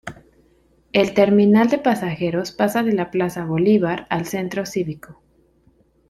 [0.93, 5.21] El terminal de pasajeros pasa de la plaza Bolívar al Centro Cívico.